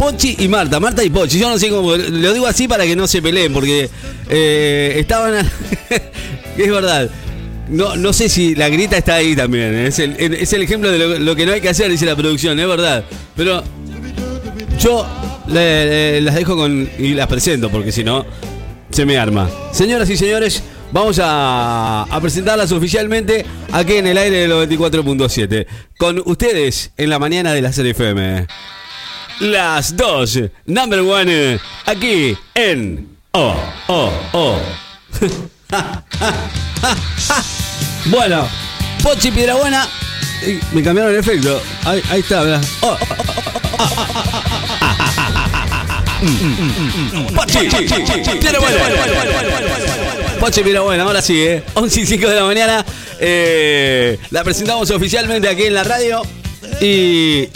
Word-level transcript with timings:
Pochi 0.00 0.34
y 0.38 0.48
Marta, 0.48 0.80
Marta 0.80 1.04
y 1.04 1.10
Pochi. 1.10 1.38
Yo 1.38 1.50
no 1.50 1.58
sé 1.58 1.68
cómo, 1.68 1.94
lo 1.94 2.32
digo 2.32 2.46
así 2.46 2.66
para 2.66 2.86
que 2.86 2.96
no 2.96 3.06
se 3.06 3.20
peleen, 3.20 3.52
porque 3.52 3.90
eh, 4.30 4.94
estaban. 4.96 5.34
es 6.56 6.70
verdad. 6.70 7.10
No, 7.68 8.12
sé 8.14 8.30
si 8.30 8.54
la 8.54 8.70
grita 8.70 8.96
está 8.96 9.16
ahí 9.16 9.36
también. 9.36 9.74
Es 9.74 9.98
el, 9.98 10.16
es 10.18 10.50
el 10.54 10.62
ejemplo 10.62 10.90
de 10.90 11.20
lo, 11.20 11.36
que 11.36 11.44
no 11.44 11.52
hay 11.52 11.60
que 11.60 11.68
hacer, 11.68 11.90
dice 11.90 12.06
la 12.06 12.16
producción, 12.16 12.58
es 12.58 12.66
verdad. 12.66 13.04
Pero 13.36 13.62
yo 14.80 15.06
las 15.46 16.34
dejo 16.34 16.56
con 16.56 16.88
y 16.98 17.12
las 17.12 17.26
presento, 17.26 17.68
porque 17.68 17.92
si 17.92 18.02
no, 18.02 18.24
se 18.90 19.04
me 19.04 19.18
arma. 19.18 19.50
Señoras 19.70 20.08
y 20.08 20.16
señores, 20.16 20.62
vamos 20.92 21.20
a, 21.22 22.06
presentarlas 22.22 22.72
oficialmente 22.72 23.44
aquí 23.70 23.96
en 23.96 24.06
el 24.06 24.16
aire 24.16 24.48
del 24.48 24.50
94.7. 24.50 25.66
Con 25.98 26.22
ustedes 26.24 26.90
en 26.96 27.10
la 27.10 27.18
mañana 27.18 27.52
de 27.52 27.60
la 27.60 27.68
FM. 27.68 28.46
Las 29.40 29.96
dos, 29.96 30.38
number 30.66 31.00
one, 31.00 31.58
aquí 31.86 32.36
en 32.54 33.08
Oh, 33.32 33.54
Oh, 33.88 34.10
Oh. 34.32 34.58
bueno, 38.06 38.46
Pochi 39.02 39.30
Piedrabuena. 39.30 39.88
Eh, 40.42 40.60
Me 40.72 40.82
cambiaron 40.82 41.12
el 41.14 41.20
efecto. 41.20 41.60
Ahí, 41.84 42.02
está, 42.20 42.42
¿verdad? 42.42 42.62
Oh, 42.82 42.88
oh, 42.88 42.96
oh, 43.78 43.78
oh, 43.78 44.14
oh. 44.18 44.40
Mm, 46.22 46.26
mm, 46.26 46.54
mm, 46.60 47.30
mm. 47.30 47.34
Pochi 47.34 47.58
Piedrabuena. 48.38 48.84
Pochi 50.38 50.62
Piedrabuena, 50.62 51.02
ahora 51.04 51.22
sí, 51.22 51.40
¿eh? 51.40 51.62
11 51.74 52.00
y 52.00 52.06
5 52.06 52.28
de 52.28 52.34
la 52.34 52.44
mañana. 52.44 52.84
Eh, 53.20 54.18
la 54.30 54.44
presentamos 54.44 54.90
oficialmente 54.90 55.48
aquí 55.48 55.62
en 55.64 55.74
la 55.74 55.84
radio. 55.84 56.22
Y 56.80 57.48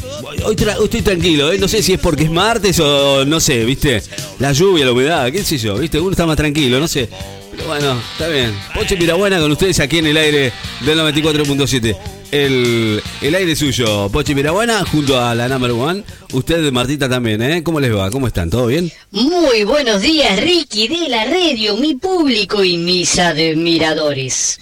hoy, 0.44 0.56
tra- 0.56 0.76
hoy 0.78 0.84
estoy 0.84 1.02
tranquilo, 1.02 1.52
¿eh? 1.52 1.58
no 1.58 1.68
sé 1.68 1.82
si 1.82 1.92
es 1.94 2.00
porque 2.00 2.24
es 2.24 2.30
martes 2.30 2.78
o 2.80 3.24
no 3.24 3.40
sé, 3.40 3.64
¿viste? 3.64 4.02
La 4.38 4.52
lluvia, 4.52 4.84
la 4.84 4.92
humedad, 4.92 5.30
qué 5.32 5.44
sé 5.44 5.58
yo, 5.58 5.76
¿viste? 5.76 6.00
Uno 6.00 6.10
está 6.12 6.26
más 6.26 6.36
tranquilo, 6.36 6.78
no 6.80 6.88
sé. 6.88 7.08
Pero 7.50 7.68
bueno, 7.68 8.00
está 8.12 8.28
bien. 8.28 8.52
Poche 8.74 8.96
Pirabuena 8.96 9.38
con 9.38 9.52
ustedes 9.52 9.78
aquí 9.80 9.98
en 9.98 10.06
el 10.06 10.16
aire 10.16 10.52
del 10.80 10.98
94.7. 10.98 11.96
El, 12.32 13.00
el 13.22 13.34
aire 13.36 13.54
suyo, 13.54 14.08
Poche 14.12 14.34
Pirabuena 14.34 14.84
junto 14.84 15.20
a 15.20 15.34
la 15.36 15.48
number 15.48 15.70
one. 15.70 16.02
Usted, 16.32 16.72
Martita, 16.72 17.08
también, 17.08 17.40
¿eh? 17.42 17.62
¿Cómo 17.62 17.78
les 17.78 17.94
va? 17.94 18.10
¿Cómo 18.10 18.26
están? 18.26 18.50
¿Todo 18.50 18.66
bien? 18.66 18.90
Muy 19.12 19.62
buenos 19.62 20.02
días, 20.02 20.40
Ricky 20.40 20.88
de 20.88 21.08
la 21.08 21.26
radio, 21.26 21.76
mi 21.76 21.94
público 21.94 22.64
y 22.64 22.76
mis 22.76 23.16
admiradores. 23.20 24.58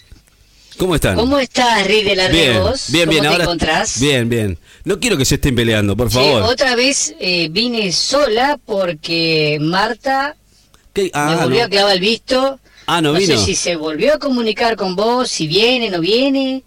¿Cómo 0.77 0.95
están? 0.95 1.17
¿Cómo 1.17 1.39
estás, 1.39 1.87
Rick 1.87 2.05
de 2.05 2.17
la 2.17 2.29
bien, 2.29 2.49
radio? 2.55 2.63
vos? 2.71 2.85
bien, 2.89 3.05
¿Cómo 3.07 3.11
bien. 3.13 3.23
te 3.23 3.29
Ahora, 3.29 3.45
encontrás? 3.45 4.01
Bien, 4.01 4.29
bien. 4.29 4.59
No 4.85 4.99
quiero 4.99 5.17
que 5.17 5.25
se 5.25 5.37
estén 5.37 5.55
peleando, 5.55 5.97
por 5.97 6.11
favor. 6.11 6.43
otra 6.43 6.75
vez 6.75 7.15
eh, 7.21 7.49
vine 7.51 7.93
sola 7.93 8.59
porque 8.65 9.59
Marta. 9.61 10.37
Ah, 11.15 11.35
me 11.37 11.45
volvió 11.45 11.61
no. 11.61 11.67
a 11.67 11.69
clavar 11.69 11.95
el 11.95 12.01
visto. 12.01 12.59
Ah, 12.87 13.01
no, 13.01 13.13
no 13.13 13.19
vino. 13.19 13.39
sé 13.39 13.45
si 13.45 13.55
se 13.55 13.77
volvió 13.77 14.15
a 14.15 14.19
comunicar 14.19 14.77
con 14.77 14.97
vos, 14.97 15.31
si 15.31 15.47
viene, 15.47 15.89
no 15.89 16.01
viene. 16.01 16.65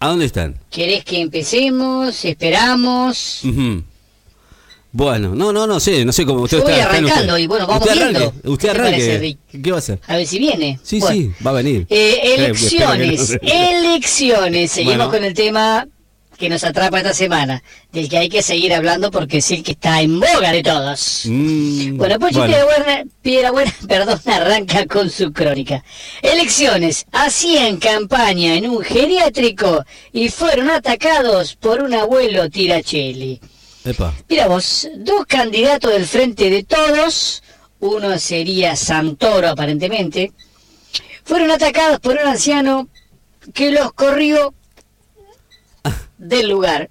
¿A 0.00 0.08
dónde 0.08 0.24
están? 0.26 0.58
¿Querés 0.70 1.04
que 1.04 1.20
empecemos? 1.20 2.24
¿Esperamos? 2.24 3.42
Bueno, 4.92 5.34
no, 5.36 5.52
no, 5.52 5.66
no 5.68 5.78
sé, 5.78 6.04
no 6.04 6.12
sé 6.12 6.26
cómo 6.26 6.40
usted 6.42 6.56
Yo 6.58 6.64
voy 6.64 6.72
está. 6.72 6.84
está 6.84 6.98
en 6.98 7.04
arrancando 7.04 7.32
usted. 7.34 7.44
y 7.44 7.46
bueno, 7.46 7.66
vamos 7.68 7.86
usted 7.86 7.94
viendo. 8.00 8.18
Arranque, 8.18 8.48
usted 8.48 8.68
¿Qué 8.68 8.74
te 8.74 8.80
arranque. 8.80 9.06
parece? 9.06 9.38
¿Qué 9.62 9.70
va 9.70 9.76
a 9.76 9.78
hacer? 9.78 10.00
A 10.08 10.16
ver 10.16 10.26
si 10.26 10.38
viene. 10.40 10.80
Sí, 10.82 10.98
Bueno. 10.98 11.14
sí, 11.16 11.32
va 11.46 11.50
a 11.50 11.54
venir. 11.54 11.86
Eh, 11.88 12.20
Eh, 12.24 12.34
elecciones, 12.34 13.30
no. 13.30 13.38
elecciones. 13.48 14.72
Seguimos 14.72 14.96
Bueno. 14.96 15.12
con 15.12 15.24
el 15.24 15.34
tema 15.34 15.86
que 16.40 16.48
nos 16.48 16.64
atrapa 16.64 16.96
esta 16.98 17.12
semana, 17.12 17.62
del 17.92 18.08
que 18.08 18.16
hay 18.16 18.28
que 18.30 18.40
seguir 18.42 18.72
hablando 18.72 19.10
porque 19.10 19.38
es 19.38 19.50
el 19.50 19.62
que 19.62 19.72
está 19.72 20.00
en 20.00 20.18
boga 20.18 20.50
de 20.52 20.62
todos. 20.62 21.24
Mm, 21.26 21.98
Bueno, 21.98 22.18
Pochi 22.18 22.36
bueno. 22.38 22.54
Piedrabuena, 22.54 23.04
Piedrabuena, 23.20 23.74
perdón, 23.88 24.20
arranca 24.24 24.86
con 24.86 25.10
su 25.10 25.32
crónica. 25.34 25.84
Elecciones, 26.22 27.04
hacían 27.12 27.76
campaña 27.76 28.54
en 28.54 28.70
un 28.70 28.80
geriátrico 28.82 29.84
y 30.12 30.30
fueron 30.30 30.70
atacados 30.70 31.56
por 31.56 31.82
un 31.82 31.92
abuelo 31.92 32.48
tiracheli. 32.48 33.38
Epa. 33.84 34.14
Mira 34.26 34.48
vos, 34.48 34.88
dos 34.96 35.26
candidatos 35.26 35.92
del 35.92 36.06
frente 36.06 36.48
de 36.48 36.64
todos, 36.64 37.42
uno 37.80 38.18
sería 38.18 38.76
Santoro 38.76 39.50
aparentemente, 39.50 40.32
fueron 41.22 41.50
atacados 41.50 42.00
por 42.00 42.14
un 42.14 42.26
anciano 42.26 42.88
que 43.52 43.70
los 43.72 43.92
corrió 43.92 44.54
del 46.18 46.48
lugar. 46.48 46.90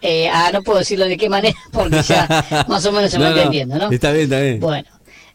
Eh, 0.00 0.28
ah, 0.28 0.50
no 0.52 0.62
puedo 0.62 0.80
decirlo 0.80 1.04
de 1.06 1.16
qué 1.16 1.28
manera 1.28 1.56
porque 1.72 2.02
ya 2.02 2.64
más 2.68 2.84
o 2.86 2.92
menos 2.92 3.10
se 3.10 3.18
va 3.18 3.26
No, 3.26 3.30
no, 3.30 3.36
entendiendo, 3.36 3.76
¿no? 3.78 3.90
Está 3.90 4.10
bien, 4.12 4.24
está 4.24 4.40
bien. 4.40 4.58
Bueno, 4.60 4.88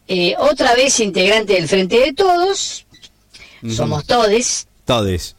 eh, 0.06 0.34
otra 0.38 0.74
vez 0.74 1.00
integrante 1.00 1.54
del 1.54 1.68
frente 1.68 1.98
de 2.00 2.12
todos, 2.12 2.84
somos 3.74 4.04
todes, 4.06 4.66
Todes. 4.84 5.36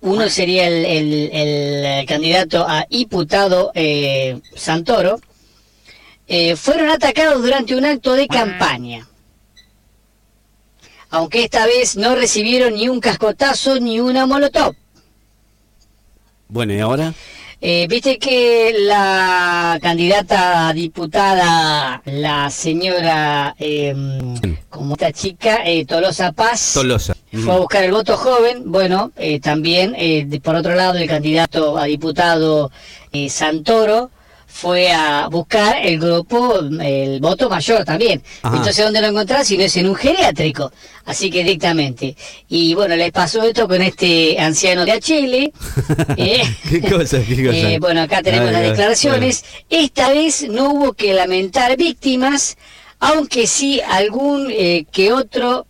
uno 0.00 0.28
sería 0.28 0.66
el, 0.66 0.84
el- 0.84 1.30
el 1.32 2.06
candidato 2.06 2.66
a 2.68 2.86
diputado 2.90 3.70
eh, 3.74 4.40
Santoro, 4.56 5.20
fueron 6.56 6.90
atacados 6.90 7.42
durante 7.42 7.74
un 7.76 7.84
acto 7.84 8.12
de 8.14 8.26
campaña. 8.28 9.06
Aunque 11.10 11.42
esta 11.44 11.66
vez 11.66 11.96
no 11.96 12.14
recibieron 12.14 12.74
ni 12.74 12.88
un 12.88 13.00
cascotazo 13.00 13.80
ni 13.80 13.98
una 14.00 14.26
molotov. 14.26 14.74
Bueno, 16.50 16.72
¿y 16.74 16.80
ahora? 16.80 17.14
Eh, 17.62 17.86
Viste 17.90 18.18
que 18.18 18.74
la 18.86 19.78
candidata 19.82 20.68
a 20.68 20.72
diputada, 20.72 22.00
la 22.06 22.48
señora, 22.50 23.54
eh, 23.58 23.94
como 24.70 24.94
esta 24.94 25.12
chica, 25.12 25.60
eh, 25.64 25.84
Tolosa 25.84 26.32
Paz, 26.32 26.72
Tolosa. 26.74 27.14
Fue 27.30 27.52
a 27.52 27.58
buscar 27.58 27.84
el 27.84 27.92
voto 27.92 28.16
joven. 28.16 28.62
Bueno, 28.66 29.12
eh, 29.16 29.40
también, 29.40 29.94
eh, 29.98 30.24
de- 30.26 30.40
por 30.40 30.54
otro 30.56 30.74
lado, 30.74 30.98
el 30.98 31.06
candidato 31.08 31.76
a 31.76 31.84
diputado 31.84 32.70
eh, 33.12 33.28
Santoro 33.28 34.10
fue 34.52 34.90
a 34.90 35.28
buscar 35.28 35.76
el 35.82 35.98
grupo, 35.98 36.58
el 36.58 37.20
voto 37.20 37.48
mayor 37.48 37.84
también. 37.84 38.22
Ajá. 38.42 38.56
Entonces, 38.56 38.84
¿dónde 38.84 39.00
lo 39.00 39.06
encontrás? 39.06 39.46
Si 39.46 39.56
no 39.56 39.64
es 39.64 39.76
en 39.76 39.88
un 39.88 39.94
geriátrico. 39.94 40.72
Así 41.04 41.30
que 41.30 41.38
directamente. 41.38 42.16
Y 42.48 42.74
bueno, 42.74 42.96
les 42.96 43.10
pasó 43.10 43.42
esto 43.42 43.66
con 43.66 43.80
este 43.80 44.38
anciano 44.38 44.84
de 44.84 44.92
Achele. 44.92 45.52
eh, 46.16 46.42
¿Qué 46.68 46.80
cosa? 46.82 47.22
¿Qué 47.26 47.46
cosa? 47.46 47.56
eh, 47.56 47.78
bueno, 47.80 48.02
acá 48.02 48.22
tenemos 48.22 48.48
Ay, 48.48 48.52
las 48.52 48.62
ay, 48.62 48.70
declaraciones. 48.70 49.44
Esta 49.70 50.10
vez 50.10 50.48
no 50.48 50.70
hubo 50.70 50.92
que 50.92 51.14
lamentar 51.14 51.76
víctimas, 51.76 52.56
aunque 52.98 53.46
sí 53.46 53.80
algún 53.80 54.48
eh, 54.50 54.84
que 54.92 55.12
otro 55.12 55.66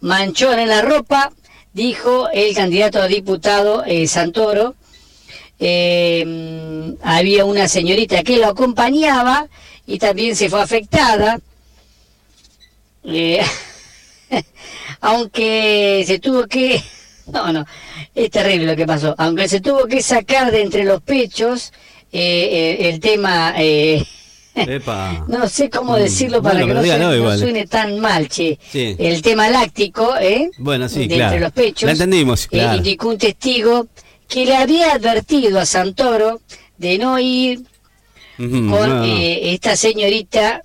manchón 0.00 0.58
en 0.58 0.68
la 0.68 0.82
ropa, 0.82 1.32
dijo 1.72 2.28
el 2.32 2.54
candidato 2.54 3.00
a 3.00 3.06
diputado 3.06 3.84
eh, 3.86 4.06
Santoro. 4.06 4.74
Eh, 5.60 6.24
mm, 6.26 6.92
había 7.02 7.44
una 7.44 7.66
señorita 7.68 8.22
que 8.22 8.36
lo 8.38 8.46
acompañaba 8.46 9.48
y 9.86 9.98
también 9.98 10.36
se 10.36 10.48
fue 10.48 10.60
afectada. 10.62 11.40
Eh, 13.04 13.40
aunque 15.00 16.04
se 16.06 16.18
tuvo 16.18 16.46
que... 16.46 16.80
No, 17.28 17.52
no, 17.52 17.66
es 18.14 18.30
terrible 18.30 18.64
lo 18.64 18.74
que 18.74 18.86
pasó. 18.86 19.14
Aunque 19.18 19.48
se 19.48 19.60
tuvo 19.60 19.84
que 19.86 20.00
sacar 20.00 20.50
de 20.50 20.62
entre 20.62 20.84
los 20.84 21.02
pechos 21.02 21.74
eh, 22.10 22.78
eh, 22.80 22.88
el 22.88 23.00
tema... 23.00 23.54
Epa. 24.54 25.24
no 25.28 25.48
sé 25.48 25.70
cómo 25.70 25.92
Mm, 25.92 26.00
decirlo 26.00 26.42
para 26.42 26.54
bueno, 26.54 26.66
que 26.68 26.74
no, 26.74 27.10
suene, 27.12 27.18
no 27.18 27.38
suene 27.38 27.66
tan 27.66 28.00
mal, 28.00 28.28
che. 28.28 28.58
Sí. 28.72 28.96
El 28.98 29.22
tema 29.22 29.48
láctico, 29.50 30.16
¿eh? 30.20 30.50
Bueno, 30.58 30.88
sí, 30.88 31.06
de 31.06 31.14
claro. 31.14 31.24
entre 31.24 31.40
los 31.40 31.52
pechos. 31.52 31.86
La 31.86 31.92
entendimos, 31.92 32.46
claro. 32.46 32.78
indicó 32.78 33.08
un 33.08 33.18
testigo 33.18 33.86
que 34.28 34.44
le 34.44 34.56
había 34.56 34.92
advertido 34.92 35.58
a 35.58 35.66
Santoro 35.66 36.40
de 36.76 36.98
no 36.98 37.18
ir 37.18 37.62
con 38.36 38.68
no, 38.70 39.04
eh, 39.04 39.52
esta 39.54 39.74
señorita. 39.76 40.62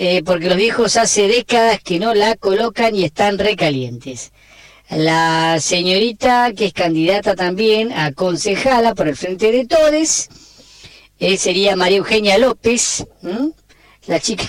Eh, 0.00 0.22
porque 0.24 0.48
los 0.48 0.56
viejos 0.56 0.96
hace 0.96 1.26
décadas 1.26 1.80
que 1.82 1.98
no 1.98 2.14
la 2.14 2.36
colocan 2.36 2.94
y 2.94 3.04
están 3.04 3.38
recalientes. 3.38 4.32
La 4.90 5.58
señorita, 5.60 6.52
que 6.54 6.66
es 6.66 6.72
candidata 6.72 7.34
también 7.34 7.92
a 7.92 8.12
concejala 8.12 8.94
por 8.94 9.08
el 9.08 9.16
Frente 9.16 9.50
de 9.50 9.66
Todes, 9.66 10.28
eh, 11.18 11.36
sería 11.36 11.74
María 11.74 11.98
Eugenia 11.98 12.38
López, 12.38 13.04
¿m? 13.22 13.50
la 14.06 14.20
chica, 14.20 14.44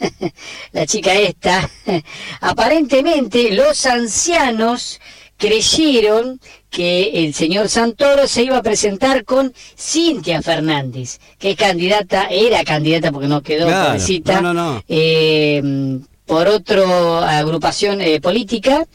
la 0.72 0.84
chica 0.84 1.14
esta. 1.14 1.70
Aparentemente 2.40 3.52
los 3.52 3.86
ancianos 3.86 5.00
creyeron 5.36 6.40
que 6.70 7.24
el 7.24 7.34
señor 7.34 7.68
Santoro 7.68 8.26
se 8.26 8.42
iba 8.42 8.58
a 8.58 8.62
presentar 8.62 9.24
con 9.24 9.52
Cintia 9.76 10.42
Fernández, 10.42 11.18
que 11.38 11.50
es 11.50 11.56
candidata, 11.56 12.28
era 12.30 12.62
candidata 12.64 13.10
porque 13.10 13.28
no 13.28 13.42
quedó 13.42 13.66
Claro, 13.66 13.86
pobrecita, 13.86 14.40
no, 14.40 14.52
no, 14.52 14.74
no. 14.74 14.82
eh, 14.88 15.98
por 16.26 16.46
otra 16.46 17.38
agrupación 17.38 18.00
eh, 18.02 18.20
política. 18.20 18.86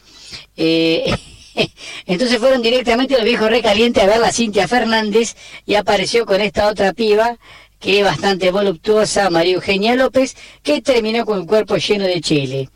eh, 0.56 1.14
Entonces 2.06 2.38
fueron 2.38 2.62
directamente 2.62 3.14
los 3.14 3.24
viejos 3.24 3.48
recalientes 3.48 4.02
a 4.02 4.06
ver 4.06 4.22
a 4.24 4.32
Cintia 4.32 4.66
Fernández 4.68 5.36
y 5.66 5.74
apareció 5.76 6.26
con 6.26 6.40
esta 6.40 6.68
otra 6.68 6.92
piba 6.92 7.36
que 7.78 7.98
es 7.98 8.04
bastante 8.04 8.50
voluptuosa, 8.50 9.28
María 9.30 9.54
Eugenia 9.54 9.94
López, 9.94 10.36
que 10.62 10.80
terminó 10.80 11.24
con 11.26 11.40
el 11.40 11.46
cuerpo 11.46 11.76
lleno 11.76 12.04
de 12.04 12.20
chile. 12.22 12.70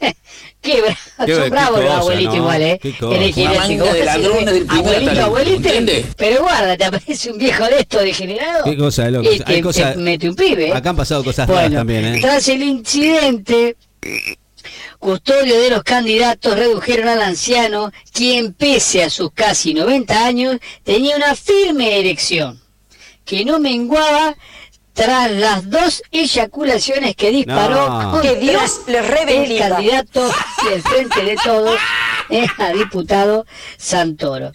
Qué, 0.62 0.82
bra 0.82 0.96
Qué- 1.26 1.34
son 1.34 1.44
qué 1.44 1.50
bravos 1.50 1.80
los 1.82 1.90
abuelitos 1.92 2.34
¿no? 2.34 2.40
igual, 2.40 2.62
¿eh? 2.62 2.80
De 2.82 4.04
ladrones 4.04 4.52
del 4.54 4.66
primer 4.66 4.94
Abuelito, 5.22 5.24
abuelito. 5.24 5.70
Pero 6.18 6.42
guarda, 6.42 6.76
te 6.76 6.84
aparece 6.84 7.30
un 7.30 7.38
viejo 7.38 7.64
de 7.64 7.78
esto 7.80 7.98
degenerado. 8.00 8.64
Qué 8.64 8.76
cosa 8.76 9.04
de 9.04 9.10
locos. 9.12 9.34
Y 9.34 9.38
te, 9.40 9.52
Hay 9.54 9.62
cosas- 9.62 9.94
te 9.94 9.98
mete 10.00 10.28
un 10.28 10.36
pibe. 10.36 10.72
Acá 10.72 10.90
han 10.90 10.96
pasado 10.96 11.24
cosas 11.24 11.48
raras 11.48 11.62
Bueno, 11.64 11.76
también, 11.80 12.04
¿eh? 12.04 12.18
Tras 12.20 12.46
el 12.48 12.62
incidente, 12.62 13.76
custodio 14.98 15.58
de 15.60 15.70
los 15.70 15.82
candidatos 15.82 16.54
redujeron 16.58 17.08
al 17.08 17.22
anciano, 17.22 17.90
quien 18.12 18.52
pese 18.52 19.02
a 19.02 19.10
sus 19.10 19.32
casi 19.32 19.72
90 19.74 20.26
años, 20.26 20.56
tenía 20.84 21.16
una 21.16 21.34
firme 21.34 21.98
erección, 22.00 22.60
que 23.24 23.44
no 23.44 23.58
menguaba 23.58 24.36
tras 25.00 25.30
las 25.30 25.70
dos 25.70 26.02
eyaculaciones 26.10 27.16
que 27.16 27.30
disparó 27.30 27.88
No. 28.02 28.20
Que 28.20 28.36
Dios 28.36 28.80
el 28.86 29.02
rebendiga. 29.02 29.70
candidato 29.70 30.30
del 30.68 30.82
Frente 30.82 31.22
de 31.24 31.36
Todos 31.42 31.78
eh, 32.28 32.46
a 32.58 32.68
diputado 32.72 33.46
Santoro. 33.78 34.52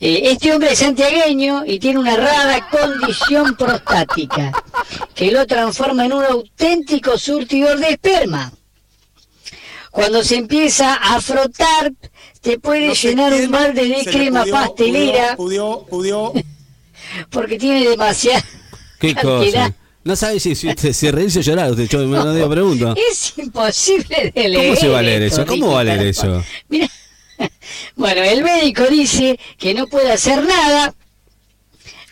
Eh, 0.00 0.22
este 0.24 0.52
hombre 0.54 0.72
es 0.72 0.78
santiagueño 0.78 1.64
y 1.66 1.78
tiene 1.78 1.98
una 1.98 2.16
rara 2.16 2.66
condición 2.70 3.54
prostática 3.54 4.50
que 5.14 5.30
lo 5.30 5.46
transforma 5.46 6.06
en 6.06 6.14
un 6.14 6.24
auténtico 6.24 7.18
surtidor 7.18 7.78
de 7.78 7.90
esperma. 7.90 8.50
Cuando 9.90 10.24
se 10.24 10.36
empieza 10.36 10.94
a 10.94 11.20
frotar, 11.20 11.92
te 12.40 12.58
puede 12.58 12.86
No 12.88 12.94
llenar 12.94 13.34
un 13.34 13.50
balde 13.50 13.82
de 13.82 13.88
le 13.88 14.04
crema 14.06 14.40
pudió- 14.44 14.54
pastelera 14.54 15.36
Pudió, 15.36 15.84
pudió, 15.90 16.32
pudió- 16.32 16.44
porque 17.30 17.58
tiene 17.58 17.86
demasiada 17.90 18.42
Qué 19.00 19.14
cosa. 19.14 19.74
No 20.02 20.16
sabe 20.16 20.40
si, 20.40 20.54
si, 20.54 20.72
si 20.74 21.10
reírse 21.10 21.40
o 21.40 21.42
llorar. 21.42 21.70
Usted, 21.70 21.88
yo 21.88 22.02
no 22.02 22.32
digo 22.32 22.48
pregunto. 22.48 22.94
Es 23.10 23.34
imposible 23.36 24.32
de 24.34 24.48
leer. 24.48 24.68
¿Cómo 24.68 24.80
se 24.80 24.88
va 24.88 24.98
a 25.00 25.02
leer 25.02 25.22
eso? 25.22 25.46
¿Cómo 25.46 25.72
va 25.72 25.80
a 25.80 25.84
leer 25.84 26.06
eso? 26.06 26.42
Mira, 26.68 26.88
bueno, 27.96 28.22
el 28.22 28.42
médico 28.42 28.84
dice 28.86 29.38
que 29.58 29.74
no 29.74 29.86
puede 29.86 30.12
hacer 30.12 30.44
nada, 30.44 30.94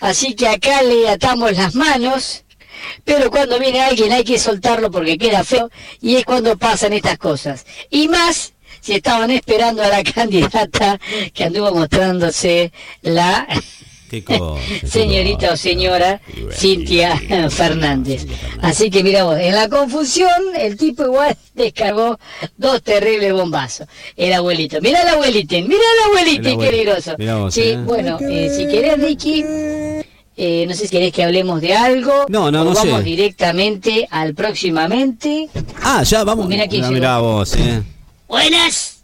así 0.00 0.34
que 0.34 0.48
acá 0.48 0.82
le 0.82 1.08
atamos 1.08 1.52
las 1.52 1.74
manos, 1.74 2.44
pero 3.04 3.30
cuando 3.30 3.58
viene 3.58 3.80
alguien 3.80 4.12
hay 4.12 4.24
que 4.24 4.38
soltarlo 4.38 4.90
porque 4.90 5.18
queda 5.18 5.44
feo, 5.44 5.70
y 6.00 6.16
es 6.16 6.24
cuando 6.24 6.56
pasan 6.56 6.92
estas 6.92 7.18
cosas. 7.18 7.66
Y 7.90 8.08
más 8.08 8.54
si 8.80 8.94
estaban 8.94 9.30
esperando 9.30 9.82
a 9.82 9.88
la 9.88 10.02
candidata 10.14 10.98
que 11.32 11.44
anduvo 11.44 11.72
mostrándose 11.72 12.72
la 13.02 13.46
Qué 14.08 14.24
cosa. 14.24 14.60
qué 14.80 14.86
señorita 14.86 15.52
o 15.52 15.56
señora 15.56 16.20
Cintia 16.52 17.20
Fernández. 17.50 18.26
Así 18.62 18.90
que 18.90 19.02
mira 19.02 19.24
vos, 19.24 19.38
en 19.38 19.54
la 19.54 19.68
confusión 19.68 20.30
el 20.58 20.76
tipo 20.76 21.04
igual 21.04 21.36
descargó 21.54 22.18
dos 22.56 22.82
terribles 22.82 23.32
bombazos. 23.32 23.86
El 24.16 24.32
abuelito. 24.32 24.80
Mirá 24.80 25.02
el 25.02 25.08
abuelito, 25.08 25.54
mirá 25.56 25.68
el 25.98 26.04
abuelito, 26.06 26.48
El 26.48 26.52
abuelito. 26.54 26.70
peligroso. 26.70 27.16
Vos, 27.18 27.54
Sí, 27.54 27.62
eh. 27.62 27.76
bueno, 27.84 28.18
eh, 28.20 28.50
si 28.56 28.66
querés 28.66 28.98
Ricky, 28.98 29.44
eh, 30.40 30.64
no 30.68 30.74
sé 30.74 30.84
si 30.84 30.88
querés 30.88 31.12
que 31.12 31.24
hablemos 31.24 31.60
de 31.60 31.74
algo. 31.74 32.26
No, 32.28 32.50
no, 32.50 32.62
o 32.62 32.64
no 32.64 32.74
sé. 32.74 32.86
vamos 32.88 33.04
directamente 33.04 34.06
al 34.10 34.34
próximamente. 34.34 35.48
Ah, 35.82 36.02
ya 36.02 36.24
vamos. 36.24 36.46
Quién 36.48 36.60
Ah, 36.60 36.66
llegó. 36.66 36.88
mirá 36.90 37.18
vos, 37.18 37.54
eh. 37.56 37.82
Buenas. 38.28 39.02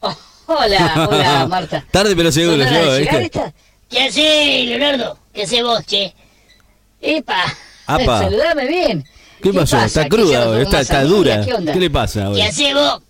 Oh, 0.00 0.16
hola, 0.46 1.06
hola 1.10 1.46
Marta. 1.50 1.84
Tarde 1.90 2.14
pero 2.16 2.32
seguro, 2.32 2.64
¿Son 2.64 2.66
horas 2.66 2.80
llegó, 2.80 2.92
de 2.92 2.98
llegar 3.00 3.20
¿viste? 3.22 3.52
¿Qué 3.90 4.02
haces, 4.04 4.66
Leonardo? 4.68 5.18
¿Qué 5.34 5.42
haces 5.42 5.62
vos, 5.62 5.84
che? 5.84 6.14
Epa, 7.00 7.42
Apa. 7.86 8.18
saludame 8.22 8.66
bien. 8.68 9.04
¿Qué 9.42 9.52
pasó? 9.52 9.76
pasa? 9.76 9.86
Está 9.86 10.02
¿Qué 10.04 10.08
cruda, 10.10 10.80
está, 10.80 11.02
dura. 11.02 11.44
¿Qué 11.44 11.54
onda? 11.54 11.72
¿Qué 11.72 11.80
le 11.80 11.90
pasa? 11.90 12.28
hoy? 12.30 12.36
¿Qué 12.36 12.42
haces 12.44 12.74
vos? 12.74 13.02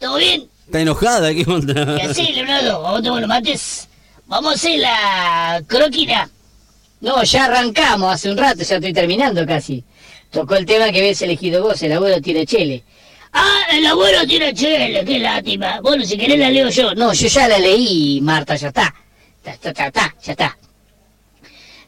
¿Todo 0.00 0.16
bien? 0.16 0.48
¿Está 0.66 0.80
enojada? 0.80 1.32
¿Qué 1.32 1.44
onda? 1.46 1.96
¿Qué 1.96 2.02
haces, 2.02 2.30
Leonardo? 2.34 2.82
¿Vamos 2.82 3.06
a 3.06 3.20
los 3.20 3.28
mates? 3.28 3.88
Vamos 4.26 4.52
a 4.52 4.54
hacer 4.54 4.78
la 4.80 5.62
croquina. 5.66 6.28
No, 7.00 7.22
ya 7.22 7.44
arrancamos 7.44 8.14
hace 8.14 8.30
un 8.30 8.38
rato, 8.38 8.62
ya 8.62 8.76
estoy 8.76 8.92
terminando 8.92 9.46
casi. 9.46 9.84
Tocó 10.30 10.56
el 10.56 10.66
tema 10.66 10.90
que 10.90 10.98
habías 11.00 11.20
elegido 11.22 11.62
vos, 11.62 11.80
el 11.82 11.92
abuelo 11.92 12.20
tiene 12.20 12.46
chele. 12.46 12.82
Ah, 13.32 13.62
el 13.72 13.86
abuelo 13.86 14.26
tiene 14.26 14.54
chele, 14.54 15.04
qué 15.04 15.18
lástima. 15.18 15.80
Bueno, 15.80 16.04
si 16.04 16.16
querés 16.16 16.38
la 16.38 16.50
leo 16.50 16.68
yo. 16.70 16.94
No, 16.94 17.12
yo 17.12 17.28
ya 17.28 17.48
la 17.48 17.58
leí, 17.58 18.20
Marta, 18.22 18.56
ya 18.56 18.68
está. 18.68 18.94
Ya 19.44 20.32
está. 20.32 20.58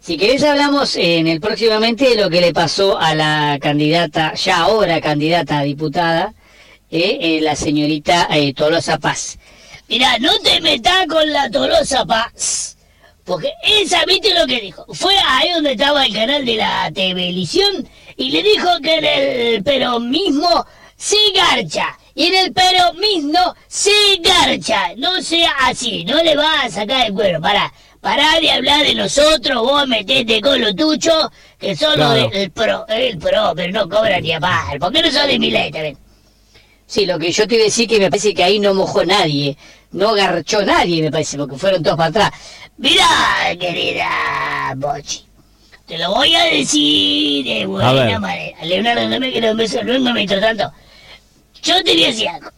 Si 0.00 0.18
querés 0.18 0.42
hablamos 0.44 0.96
en 0.96 1.26
el 1.28 1.40
próximamente 1.40 2.10
de 2.10 2.22
lo 2.22 2.28
que 2.28 2.40
le 2.40 2.52
pasó 2.52 2.98
a 2.98 3.14
la 3.14 3.58
candidata, 3.60 4.34
ya 4.34 4.58
ahora 4.58 5.00
candidata 5.00 5.60
a 5.60 5.62
diputada, 5.62 6.34
eh, 6.90 7.18
eh, 7.20 7.40
la 7.40 7.56
señorita 7.56 8.28
eh, 8.30 8.52
Tolosa 8.52 8.98
Paz. 8.98 9.38
Mira, 9.88 10.18
no 10.18 10.38
te 10.40 10.60
metas 10.60 11.06
con 11.08 11.32
la 11.32 11.50
Tolosa 11.50 12.04
Paz. 12.04 12.76
Porque 13.24 13.50
esa, 13.62 14.04
¿viste 14.04 14.34
lo 14.34 14.46
que 14.46 14.60
dijo? 14.60 14.84
Fue 14.92 15.14
ahí 15.26 15.50
donde 15.52 15.72
estaba 15.72 16.04
el 16.04 16.12
canal 16.12 16.44
de 16.44 16.56
la 16.56 16.90
televisión 16.92 17.88
y 18.18 18.30
le 18.30 18.42
dijo 18.42 18.68
que 18.82 18.96
en 18.96 19.04
el 19.04 19.64
peronismo 19.64 20.66
se 20.96 21.16
garcha. 21.34 21.98
Y 22.14 22.26
en 22.26 22.34
el 22.46 22.52
peronismo 22.52 23.54
se 23.66 23.90
garcha. 24.20 24.94
No 24.96 25.20
sea 25.20 25.52
así, 25.62 26.04
no 26.04 26.22
le 26.22 26.36
vas 26.36 26.66
a 26.66 26.70
sacar 26.70 27.06
el 27.06 27.12
cuero. 27.12 27.40
Pará, 27.40 27.72
pará 28.00 28.38
de 28.40 28.50
hablar 28.52 28.84
de 28.84 28.94
nosotros, 28.94 29.62
vos 29.62 29.88
metete 29.88 30.40
con 30.40 30.60
lo 30.60 30.72
tuyo, 30.74 31.30
que 31.58 31.74
son 31.74 31.98
los 31.98 32.12
Claro. 32.14 32.30
del 32.30 32.50
pro, 32.52 32.86
el 32.88 33.18
pro, 33.18 33.52
pero 33.56 33.72
no 33.72 33.88
cobran 33.88 34.22
ni 34.22 34.32
a 34.32 34.40
pal. 34.40 34.78
¿Por 34.78 34.92
qué 34.92 35.02
no 35.02 35.10
sos 35.10 35.26
de 35.26 35.38
mi 35.38 35.50
ley 35.50 35.72
también? 35.72 35.98
Sí, 36.86 37.06
lo 37.06 37.18
que 37.18 37.32
yo 37.32 37.48
te 37.48 37.54
iba 37.56 37.62
a 37.62 37.64
decir 37.64 37.88
que 37.88 37.98
me 37.98 38.10
parece 38.10 38.34
que 38.34 38.44
ahí 38.44 38.60
no 38.60 38.74
mojó 38.74 39.04
nadie, 39.04 39.56
no 39.92 40.12
garchó 40.12 40.62
nadie, 40.62 41.02
me 41.02 41.10
parece, 41.10 41.36
porque 41.38 41.56
fueron 41.56 41.82
todos 41.82 41.96
para 41.96 42.10
atrás. 42.10 42.30
Mirá, 42.76 43.56
querida 43.58 44.74
Bochi, 44.76 45.24
te 45.86 45.98
lo 45.98 46.12
voy 46.12 46.34
a 46.34 46.44
decir 46.44 47.44
de 47.44 47.62
A 47.62 47.66
buena 47.66 48.18
manera. 48.20 48.64
Leonardo, 48.64 49.08
no 49.08 49.18
me 49.18 49.32
quiero 49.32 49.50
un 49.52 49.56
beso, 49.56 49.82
no 49.82 50.12
mientras 50.12 50.40
tanto. 50.40 50.70
Yo 51.64 51.82
te 51.82 51.92
voy 51.94 52.04
a 52.04 52.06
decir 52.08 52.28
algo. 52.28 52.50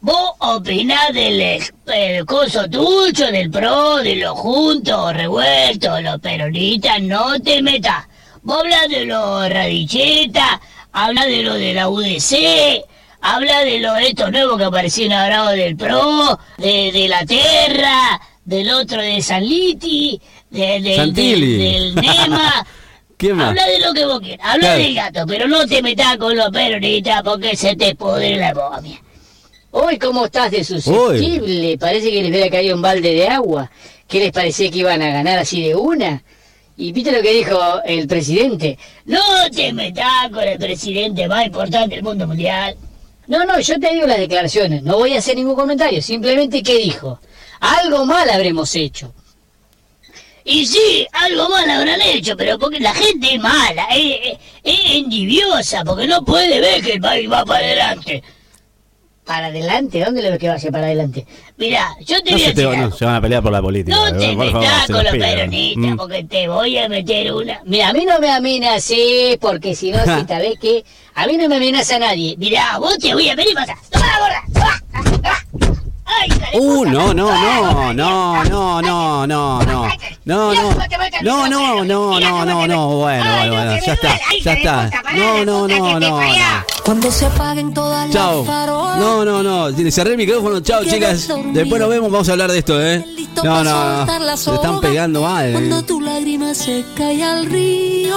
¿Vos 0.00 0.30
opinás 0.38 1.12
del 1.12 1.40
ex- 1.40 1.72
el 1.86 2.24
coso 2.24 2.68
tuyo, 2.70 3.32
del 3.32 3.50
pro, 3.50 3.96
de 3.96 4.14
los 4.16 4.38
juntos, 4.38 5.12
revueltos, 5.14 6.00
los 6.02 6.20
peronistas? 6.20 7.02
No 7.02 7.38
te 7.40 7.60
metas. 7.62 8.06
Vos 8.42 8.58
hablas 8.60 8.88
de 8.88 9.04
los 9.06 9.48
radichetas, 9.50 10.60
hablas 10.92 11.26
de 11.26 11.42
lo 11.42 11.54
de 11.54 11.74
la 11.74 11.88
UDC, 11.88 12.84
hablas 13.20 13.64
de 13.64 13.80
lo 13.80 13.92
de 13.94 14.08
estos 14.08 14.30
nuevos 14.30 14.56
que 14.56 14.64
aparecieron 14.64 15.14
ahora 15.18 15.50
del 15.50 15.76
pro, 15.76 16.38
de, 16.58 16.92
de 16.92 17.08
la 17.08 17.26
Terra, 17.26 18.20
del 18.44 18.70
otro 18.70 19.02
de 19.02 19.20
San 19.20 19.44
Liti, 19.44 20.20
de- 20.50 20.80
del 20.80 21.94
Nema. 21.96 22.66
¿Quién 23.18 23.36
más? 23.36 23.48
Habla 23.48 23.66
de 23.66 23.80
lo 23.80 23.92
que 23.92 24.04
vos 24.06 24.20
quieras, 24.20 24.46
habla 24.46 24.60
Claro. 24.60 24.82
del 24.82 24.94
gato, 24.94 25.24
pero 25.26 25.48
no 25.48 25.66
te 25.66 25.82
metas 25.82 26.16
con 26.16 26.36
los 26.36 26.50
peronistas 26.50 27.22
porque 27.22 27.56
se 27.56 27.76
te 27.76 27.94
pudre 27.94 28.36
la 28.36 28.54
momia. 28.54 29.02
Uy, 29.72 29.98
¿cómo 29.98 30.24
estás 30.26 30.50
de 30.50 30.64
susceptible? 30.64 31.76
Parece 31.78 32.10
que 32.10 32.22
les 32.22 32.30
hubiera 32.30 32.48
caído 32.50 32.76
un 32.76 32.82
balde 32.82 33.12
de 33.12 33.28
agua. 33.28 33.70
¿Qué 34.06 34.20
les 34.20 34.32
parecía 34.32 34.70
que 34.70 34.78
iban 34.78 35.02
a 35.02 35.10
ganar 35.10 35.38
así 35.38 35.62
de 35.62 35.74
una? 35.76 36.22
Y 36.76 36.92
viste 36.92 37.12
lo 37.12 37.20
que 37.20 37.34
dijo 37.34 37.58
el 37.84 38.06
presidente. 38.06 38.78
No 39.04 39.20
te 39.54 39.72
metas 39.72 40.30
con 40.32 40.44
el 40.44 40.56
presidente 40.58 41.26
más 41.28 41.44
importante 41.46 41.96
del 41.96 42.04
mundo 42.04 42.26
mundial. 42.26 42.76
No, 43.26 43.44
no, 43.44 43.60
yo 43.60 43.78
te 43.78 43.92
digo 43.92 44.06
las 44.06 44.18
declaraciones. 44.18 44.82
No 44.84 44.96
voy 44.96 45.14
a 45.14 45.18
hacer 45.18 45.36
ningún 45.36 45.56
comentario. 45.56 46.00
Simplemente 46.00 46.62
qué 46.62 46.78
dijo. 46.78 47.20
Algo 47.60 48.06
mal 48.06 48.30
habremos 48.30 48.74
hecho. 48.76 49.12
Y 50.50 50.64
sí, 50.66 51.06
algo 51.12 51.48
mal 51.50 51.68
habrán 51.68 52.00
hecho, 52.00 52.34
pero 52.36 52.58
porque 52.58 52.80
la 52.80 52.94
gente 52.94 53.34
es 53.34 53.40
mala, 53.40 53.86
es, 53.94 54.16
es, 54.32 54.38
es 54.64 54.80
envidiosa, 54.96 55.84
porque 55.84 56.06
no 56.06 56.24
puede 56.24 56.58
ver 56.60 56.82
que 56.82 56.94
el 56.94 57.00
país 57.02 57.30
va 57.30 57.44
para 57.44 57.66
adelante. 57.66 58.22
¿Para 59.24 59.48
adelante? 59.48 60.02
¿Dónde 60.02 60.22
le 60.22 60.30
ves 60.30 60.38
que 60.38 60.48
vaya 60.48 60.70
para 60.70 60.86
adelante? 60.86 61.26
Mira, 61.58 61.86
yo 62.00 62.22
te 62.22 62.30
No 62.30 62.38
voy 62.38 62.46
a 62.46 62.54
te, 62.54 62.62
decir 62.62 62.78
no, 62.78 62.90
se 62.96 63.04
van 63.04 63.16
a 63.16 63.20
pelear 63.20 63.42
por 63.42 63.52
la 63.52 63.60
política. 63.60 63.94
No 63.94 64.18
te 64.18 64.34
metas 64.34 64.86
con 64.86 65.04
los 65.04 65.12
peronistas 65.12 65.92
Mm. 65.92 65.96
porque 65.96 66.24
te 66.24 66.48
voy 66.48 66.78
a 66.78 66.88
meter 66.88 67.30
una. 67.34 67.60
Mira, 67.66 67.90
a 67.90 67.92
mí 67.92 68.06
no 68.06 68.18
me 68.18 68.30
amenacé 68.30 69.36
porque 69.38 69.74
si 69.74 69.90
no, 69.90 69.98
si 70.04 70.26
sabés 70.26 70.58
que. 70.58 70.82
A 71.14 71.26
mí 71.26 71.36
no 71.36 71.46
me 71.46 71.56
amenaza 71.56 71.98
nadie. 71.98 72.36
Mira, 72.38 72.78
vos 72.78 72.96
te 72.96 73.12
voy 73.12 73.28
a 73.28 73.36
pedir 73.36 73.52
cosas. 73.54 73.76
¡Toma 73.90 74.06
la 74.06 74.18
gorra! 74.18 74.42
¡Toma! 74.54 75.12
¡Toma! 75.18 75.37
¡Ay, 76.08 76.28
hija 76.28 76.50
de 76.52 76.58
Uh, 76.58 76.84
no, 76.84 77.14
no, 77.14 77.26
¡Toma, 77.28 77.92
no, 77.92 78.42
no, 78.42 78.82
no, 78.82 78.82
no, 78.82 79.26
no, 79.26 79.62
no. 79.62 79.88
No, 80.24 80.54
no. 80.54 80.76
No, 81.22 81.48
no, 81.48 81.84
no, 81.84 82.20
no, 82.20 82.44
no, 82.44 82.66
no. 82.66 82.88
Bueno, 82.96 83.24
bueno, 83.36 83.52
bueno. 83.52 83.78
Ya 83.84 83.92
está, 83.92 84.20
ya 84.42 84.52
está. 84.52 84.90
No, 85.14 85.44
no, 85.44 85.68
no, 85.68 86.00
no, 86.00 86.00
no. 86.00 86.20
Cuando 86.84 87.10
se 87.10 87.26
apaguen 87.26 87.74
todas 87.74 88.10
Chao. 88.10 88.38
las 88.38 88.46
farolas. 88.46 88.98
No, 88.98 89.24
no, 89.24 89.42
no. 89.42 89.90
Cerré 89.90 90.12
el 90.12 90.16
micrófono. 90.16 90.60
Chao, 90.60 90.84
chicas. 90.84 91.28
Después 91.52 91.80
nos 91.80 91.90
vemos. 91.90 92.10
Vamos 92.10 92.28
a 92.28 92.32
hablar 92.32 92.50
de 92.50 92.58
esto, 92.58 92.82
¿eh? 92.82 93.04
Listo 93.14 93.44
No, 93.44 93.62
no, 93.62 94.36
Se 94.36 94.54
están 94.54 94.80
pegando 94.80 95.22
mal. 95.22 95.52
Cuando 95.52 95.80
eh. 95.80 95.82
tu 95.82 96.00
lágrima 96.00 96.54
se 96.54 96.84
cae 96.96 97.22
al 97.22 97.46
río. 97.46 98.14